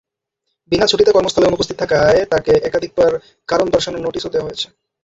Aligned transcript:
বিনা 0.71 0.85
ছুটিতে 0.87 1.11
কর্মস্থলে 1.11 1.47
অনুপস্থিত 1.47 1.75
থাকায় 1.81 2.19
তাঁকে 2.31 2.53
একাধিকবার 2.67 3.11
কারণ 3.49 3.67
দর্শানোর 3.69 4.05
নোটিশও 4.05 4.33
দেওয়া 4.33 4.47
হয়েছে। 4.47 4.67